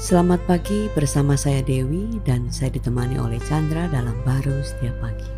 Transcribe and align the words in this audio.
Selamat 0.00 0.40
pagi 0.48 0.88
bersama 0.96 1.36
saya 1.36 1.60
Dewi 1.60 2.24
dan 2.24 2.48
saya 2.48 2.72
ditemani 2.72 3.20
oleh 3.20 3.36
Chandra 3.44 3.84
dalam 3.84 4.16
baru 4.24 4.64
setiap 4.64 4.96
pagi. 4.96 5.28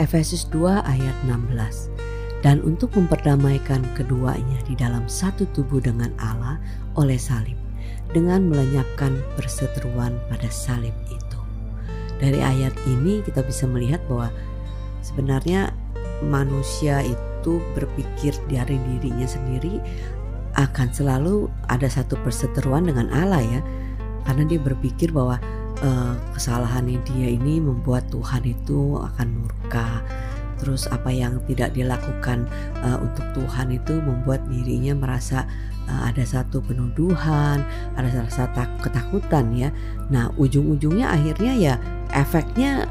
Efesus 0.00 0.48
2 0.48 0.80
ayat 0.80 1.12
16. 1.28 1.92
Dan 2.40 2.64
untuk 2.64 2.96
memperdamaikan 2.96 3.84
keduanya 3.92 4.56
di 4.64 4.72
dalam 4.80 5.04
satu 5.04 5.44
tubuh 5.52 5.76
dengan 5.84 6.08
Allah 6.16 6.56
oleh 6.96 7.20
salib 7.20 7.60
dengan 8.16 8.48
melenyapkan 8.48 9.12
perseteruan 9.36 10.16
pada 10.32 10.48
salib 10.48 10.96
itu. 11.12 11.38
Dari 12.16 12.40
ayat 12.40 12.72
ini 12.88 13.20
kita 13.20 13.44
bisa 13.44 13.68
melihat 13.68 14.00
bahwa 14.08 14.32
sebenarnya 15.04 15.68
manusia 16.24 17.04
itu 17.04 17.60
berpikir 17.76 18.32
dari 18.48 18.80
dirinya 18.88 19.28
sendiri 19.28 19.84
akan 20.56 20.88
selalu 20.92 21.48
ada 21.68 21.88
satu 21.88 22.18
perseteruan 22.20 22.84
dengan 22.88 23.08
Allah 23.12 23.40
ya 23.40 23.60
karena 24.28 24.42
dia 24.46 24.60
berpikir 24.62 25.10
bahwa 25.10 25.40
uh, 25.82 26.14
kesalahannya 26.36 27.00
dia 27.08 27.34
ini 27.34 27.58
membuat 27.58 28.06
Tuhan 28.12 28.46
itu 28.46 29.00
akan 29.00 29.28
murka 29.42 30.04
terus 30.62 30.86
apa 30.86 31.10
yang 31.10 31.42
tidak 31.50 31.74
dilakukan 31.74 32.46
uh, 32.86 33.02
untuk 33.02 33.26
Tuhan 33.34 33.74
itu 33.74 33.98
membuat 33.98 34.46
dirinya 34.46 34.94
merasa 34.94 35.42
uh, 35.90 36.06
ada 36.06 36.22
satu 36.22 36.62
penuduhan, 36.62 37.66
ada 37.98 38.08
rasa 38.14 38.46
ketakutan 38.78 39.50
ya. 39.58 39.74
Nah, 40.06 40.30
ujung-ujungnya 40.38 41.10
akhirnya 41.10 41.52
ya 41.58 41.74
efeknya 42.14 42.86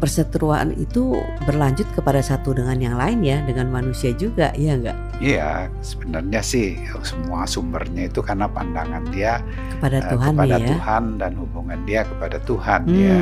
perseteruan 0.00 0.72
itu 0.80 1.20
berlanjut 1.44 1.84
kepada 1.92 2.24
satu 2.24 2.56
dengan 2.56 2.80
yang 2.80 2.96
lain 2.96 3.20
ya, 3.20 3.44
dengan 3.44 3.68
manusia 3.68 4.16
juga, 4.16 4.50
ya 4.56 4.80
enggak? 4.80 4.96
Iya, 5.20 5.68
sebenarnya 5.84 6.40
sih 6.40 6.80
semua 7.04 7.44
sumbernya 7.44 8.08
itu 8.08 8.24
karena 8.24 8.48
pandangan 8.48 9.04
dia 9.12 9.44
kepada 9.76 10.00
uh, 10.00 10.08
Tuhan 10.16 10.32
kepada 10.32 10.56
ya. 10.56 10.68
Tuhan 10.72 11.02
dan 11.20 11.32
hubungan 11.36 11.78
dia 11.84 12.08
kepada 12.08 12.40
Tuhan 12.48 12.80
hmm, 12.88 12.96
ya. 12.96 13.18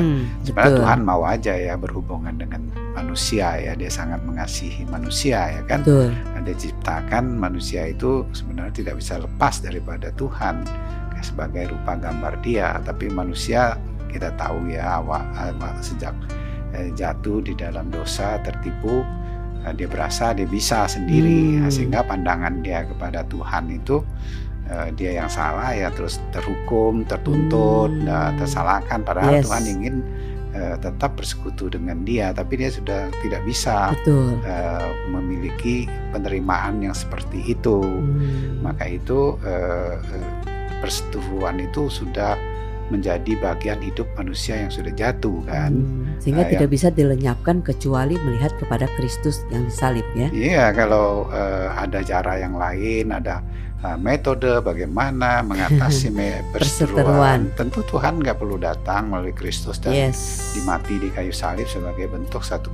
Sebenarnya 0.47 0.71
betul. 0.71 0.79
Tuhan 0.79 0.99
mau 1.03 1.21
aja 1.27 1.53
ya 1.59 1.73
berhubungan 1.75 2.33
dengan 2.39 2.61
manusia 2.95 3.59
ya, 3.59 3.75
dia 3.75 3.91
sangat 3.91 4.23
mengasihi 4.23 4.87
manusia 4.87 5.59
ya 5.59 5.61
kan. 5.67 5.83
Betul. 5.83 6.15
Nah, 6.15 6.41
dia 6.47 6.55
ciptakan 6.55 7.35
manusia 7.35 7.91
itu 7.91 8.23
sebenarnya 8.31 8.71
tidak 8.71 8.95
bisa 9.03 9.19
lepas 9.19 9.59
daripada 9.59 10.15
Tuhan 10.15 10.63
sebagai 11.19 11.75
rupa 11.75 11.99
gambar 11.99 12.39
dia, 12.39 12.79
tapi 12.87 13.11
manusia 13.11 13.75
kita 14.07 14.31
tahu 14.39 14.71
ya 14.71 15.03
awal, 15.03 15.19
awal 15.35 15.75
sejak 15.83 16.15
eh, 16.79 16.89
jatuh 16.95 17.43
di 17.43 17.53
dalam 17.59 17.91
dosa 17.91 18.39
tertipu 18.39 19.03
eh, 19.67 19.73
dia 19.75 19.87
berasa 19.91 20.31
dia 20.31 20.47
bisa 20.47 20.87
sendiri 20.87 21.59
hmm. 21.59 21.67
sehingga 21.67 22.07
pandangan 22.07 22.63
dia 22.63 22.87
kepada 22.87 23.27
Tuhan 23.27 23.67
itu 23.75 23.99
eh, 24.71 24.89
dia 24.95 25.19
yang 25.19 25.27
salah 25.27 25.75
ya 25.75 25.91
terus 25.91 26.23
terhukum 26.31 27.03
tertuntut 27.03 27.91
hmm. 27.91 28.07
nah, 28.07 28.31
tersalahkan 28.39 29.03
padahal 29.03 29.43
yes. 29.43 29.43
Tuhan 29.45 29.63
ingin 29.67 29.95
eh, 30.55 30.75
tetap 30.79 31.19
bersekutu 31.19 31.67
dengan 31.67 32.07
dia 32.07 32.31
tapi 32.31 32.55
dia 32.55 32.71
sudah 32.71 33.11
tidak 33.19 33.43
bisa 33.43 33.91
Betul. 33.99 34.39
Eh, 34.47 34.89
memiliki 35.11 35.91
penerimaan 36.15 36.79
yang 36.79 36.95
seperti 36.95 37.43
itu 37.51 37.83
hmm. 37.83 38.63
maka 38.63 38.87
itu 38.87 39.35
eh 39.43 39.99
persetujuan 40.79 41.59
itu 41.59 41.91
sudah 41.91 42.39
menjadi 42.89 43.37
bagian 43.39 43.79
hidup 43.81 44.05
manusia 44.17 44.57
yang 44.57 44.73
sudah 44.73 44.93
jatuh 44.93 45.41
kan? 45.45 45.71
Hmm, 45.73 46.17
sehingga 46.21 46.45
uh, 46.45 46.49
tidak 46.49 46.69
yang, 46.69 46.75
bisa 46.75 46.87
dilenyapkan 46.89 47.61
kecuali 47.61 48.17
melihat 48.21 48.53
kepada 48.57 48.85
Kristus 48.97 49.41
yang 49.53 49.65
disalib 49.65 50.05
ya? 50.13 50.27
Iya 50.29 50.65
kalau 50.73 51.29
uh, 51.29 51.73
ada 51.73 52.01
cara 52.01 52.41
yang 52.41 52.57
lain 52.57 53.13
ada 53.13 53.41
uh, 53.83 53.97
metode 53.99 54.59
bagaimana 54.59 55.41
mengatasi 55.45 56.11
perseteruan. 56.53 57.51
tentu 57.55 57.83
Tuhan 57.87 58.19
nggak 58.19 58.37
perlu 58.39 58.59
datang 58.59 59.11
melalui 59.11 59.33
Kristus 59.35 59.79
dan 59.79 59.95
yes. 59.95 60.51
dimati 60.55 60.99
di 60.99 61.09
kayu 61.13 61.31
salib 61.31 61.67
sebagai 61.67 62.11
bentuk 62.11 62.43
satu 62.43 62.69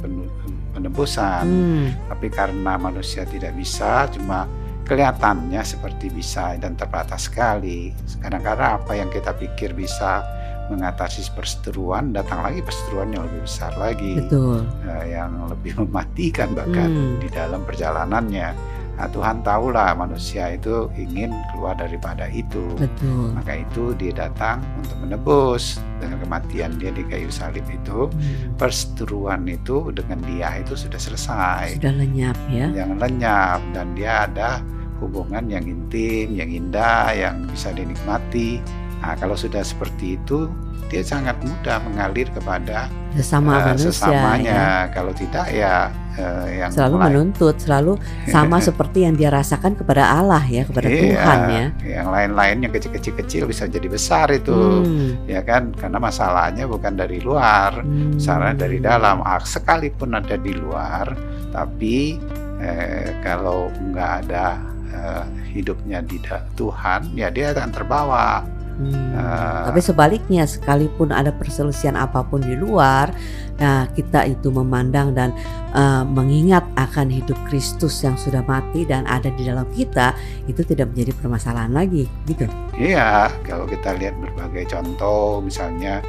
penebusan 0.73 1.45
hmm. 1.45 1.87
tapi 2.09 2.27
karena 2.33 2.77
manusia 2.79 3.23
tidak 3.27 3.53
bisa 3.55 4.09
cuma 4.11 4.49
kelihatannya 4.85 5.61
seperti 5.65 6.13
bisa 6.13 6.55
dan 6.61 6.77
terbatas 6.77 7.27
sekali. 7.27 7.91
Kadang-kadang 8.21 8.85
apa 8.85 8.93
yang 8.93 9.09
kita 9.09 9.33
pikir 9.33 9.73
bisa 9.73 10.21
mengatasi 10.69 11.29
perseteruan, 11.37 12.09
datang 12.09 12.41
lagi 12.41 12.61
perseteruan 12.61 13.13
yang 13.13 13.23
lebih 13.29 13.45
besar 13.45 13.73
lagi, 13.77 14.17
Betul. 14.17 14.65
Uh, 14.85 15.05
yang 15.05 15.29
lebih 15.45 15.77
mematikan 15.77 16.53
bahkan 16.57 16.89
hmm. 16.89 17.21
di 17.21 17.29
dalam 17.29 17.61
perjalanannya. 17.65 18.74
Nah, 18.95 19.11
Tuhan 19.11 19.43
tahulah 19.43 19.91
manusia 19.91 20.55
itu 20.55 20.87
ingin 20.95 21.35
keluar 21.51 21.75
daripada 21.75 22.31
itu. 22.31 22.63
Betul. 22.79 23.35
Maka 23.35 23.59
itu 23.59 23.91
dia 23.99 24.15
datang 24.15 24.63
untuk 24.79 24.95
menebus 25.03 25.83
dengan 25.99 26.23
kematian 26.23 26.79
dia 26.79 26.95
di 26.95 27.03
kayu 27.03 27.27
salib 27.27 27.67
itu. 27.67 28.07
Hmm. 28.07 28.55
Perseteruan 28.55 29.43
itu 29.51 29.91
dengan 29.91 30.23
dia 30.23 30.63
itu 30.63 30.79
sudah 30.79 30.99
selesai. 30.99 31.75
Sudah 31.75 31.91
lenyap 31.91 32.37
ya. 32.47 32.71
Yang 32.71 32.91
lenyap 33.03 33.59
dan 33.75 33.87
dia 33.99 34.31
ada 34.31 34.63
hubungan 35.03 35.51
yang 35.51 35.67
intim, 35.67 36.31
yang 36.31 36.47
indah, 36.47 37.11
yang 37.11 37.43
bisa 37.51 37.75
dinikmati. 37.75 38.63
Nah, 39.05 39.13
kalau 39.21 39.37
sudah 39.37 39.61
seperti 39.61 40.17
itu, 40.17 40.49
dia 40.89 41.05
sangat 41.05 41.37
mudah 41.45 41.77
mengalir 41.85 42.25
kepada 42.33 42.89
sesama 43.13 43.61
uh, 43.61 43.61
manusia. 43.69 43.93
Sesamanya. 43.93 44.57
Ya. 44.57 44.69
Kalau 44.89 45.13
tidak 45.13 45.45
ya 45.53 45.93
uh, 46.17 46.49
yang 46.49 46.73
selalu 46.73 46.95
mulai. 46.97 47.05
menuntut, 47.13 47.55
selalu 47.61 47.93
sama 48.33 48.57
seperti 48.57 49.05
yang 49.05 49.13
dia 49.13 49.29
rasakan 49.29 49.77
kepada 49.77 50.09
Allah 50.09 50.41
ya, 50.41 50.65
kepada 50.65 50.89
iya, 50.89 51.01
Tuhan 51.05 51.39
ya. 51.53 51.65
Yang 52.01 52.07
lain-lain 52.17 52.57
yang 52.65 52.73
kecil-kecil 52.73 53.43
bisa 53.45 53.69
jadi 53.69 53.85
besar 53.85 54.33
itu, 54.33 54.57
hmm. 54.57 55.29
ya 55.29 55.45
kan? 55.45 55.69
Karena 55.77 56.01
masalahnya 56.01 56.65
bukan 56.65 56.97
dari 56.97 57.21
luar, 57.21 57.85
hmm. 57.85 58.17
masalahnya 58.17 58.57
dari 58.65 58.81
dalam. 58.81 59.21
Ah, 59.21 59.37
sekalipun 59.37 60.17
ada 60.17 60.33
di 60.33 60.53
luar, 60.57 61.13
tapi 61.53 62.17
eh, 62.57 63.13
kalau 63.21 63.69
nggak 63.69 64.11
ada 64.25 64.57
uh, 64.97 65.23
hidupnya 65.53 66.01
di 66.01 66.17
Tuhan, 66.57 67.13
ya 67.13 67.29
dia 67.29 67.53
akan 67.53 67.69
terbawa. 67.69 68.54
Hmm, 68.75 69.15
uh, 69.15 69.71
tapi 69.71 69.79
sebaliknya, 69.79 70.43
sekalipun 70.43 71.15
ada 71.15 71.31
perselisihan 71.31 71.95
apa 71.95 72.27
pun 72.27 72.43
di 72.43 72.59
luar, 72.59 73.15
nah 73.55 73.87
kita 73.95 74.27
itu 74.27 74.51
memandang 74.51 75.15
dan 75.15 75.31
uh, 75.71 76.03
mengingat 76.03 76.67
akan 76.75 77.07
hidup 77.07 77.39
Kristus 77.47 78.03
yang 78.03 78.19
sudah 78.19 78.43
mati 78.43 78.83
dan 78.83 79.07
ada 79.07 79.31
di 79.31 79.47
dalam 79.47 79.63
kita, 79.71 80.11
itu 80.51 80.59
tidak 80.67 80.91
menjadi 80.91 81.15
permasalahan 81.15 81.71
lagi, 81.71 82.03
gitu. 82.27 82.51
Iya, 82.75 83.31
kalau 83.47 83.63
kita 83.63 83.95
lihat 83.95 84.19
berbagai 84.19 84.67
contoh, 84.75 85.39
misalnya 85.39 86.03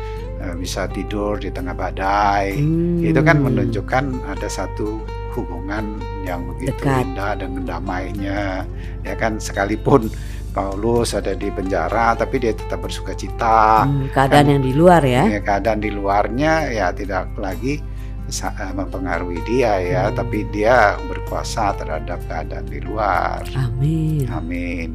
bisa 0.61 0.87
tidur 0.93 1.41
di 1.41 1.49
tengah 1.49 1.73
badai, 1.73 2.61
hmm. 2.61 3.03
itu 3.03 3.19
kan 3.25 3.41
menunjukkan 3.41 4.05
ada 4.31 4.47
satu 4.47 5.01
hubungan 5.37 6.01
yang 6.25 6.49
begitu 6.49 6.73
Dekat. 6.81 7.05
indah 7.05 7.33
dan 7.37 7.51
damainya 7.69 8.65
ya 9.05 9.15
kan 9.15 9.37
sekalipun 9.37 10.09
Paulus 10.57 11.13
ada 11.13 11.37
di 11.37 11.53
penjara 11.53 12.17
tapi 12.17 12.41
dia 12.41 12.57
tetap 12.57 12.81
bersuka 12.81 13.13
cita 13.13 13.85
hmm, 13.85 14.17
keadaan 14.17 14.49
kan, 14.49 14.53
yang 14.57 14.63
di 14.65 14.73
luar 14.73 15.03
ya. 15.05 15.29
ya 15.29 15.41
keadaan 15.45 15.81
di 15.85 15.91
luarnya 15.93 16.53
ya 16.73 16.87
tidak 16.97 17.29
lagi 17.37 17.85
eh, 18.33 18.73
mempengaruhi 18.73 19.45
dia 19.45 19.77
ya 19.85 20.03
hmm. 20.09 20.17
tapi 20.17 20.49
dia 20.49 20.97
berkuasa 21.05 21.77
terhadap 21.77 22.25
keadaan 22.25 22.65
di 22.73 22.81
luar 22.81 23.45
amin 23.53 24.25
amin 24.33 24.89